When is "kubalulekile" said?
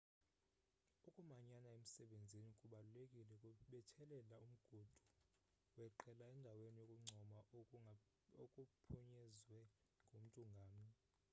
2.59-3.35